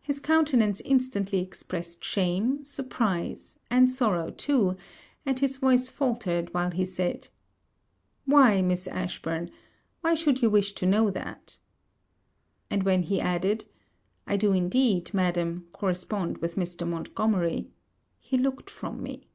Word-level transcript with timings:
His 0.00 0.18
countenance 0.18 0.80
instantly 0.80 1.40
expressed 1.40 2.02
shame, 2.02 2.64
surprise, 2.64 3.58
and 3.70 3.90
sorrow 3.90 4.30
too; 4.30 4.78
and 5.26 5.38
his 5.38 5.58
voice 5.58 5.90
faultered 5.90 6.54
while 6.54 6.70
he 6.70 6.86
said 6.86 7.28
'Why, 8.24 8.62
Miss 8.62 8.86
Ashburn, 8.86 9.50
why 10.00 10.14
should 10.14 10.40
you 10.40 10.48
wish 10.48 10.72
to 10.72 10.86
know 10.86 11.10
that?' 11.10 11.58
And 12.70 12.84
when 12.84 13.02
he 13.02 13.20
added, 13.20 13.66
'I 14.26 14.36
do 14.38 14.52
indeed, 14.54 15.12
madam, 15.12 15.66
correspond 15.74 16.38
with 16.38 16.56
Mr. 16.56 16.88
Montgomery,' 16.88 17.68
he 18.18 18.38
looked 18.38 18.70
from 18.70 19.02
me. 19.02 19.28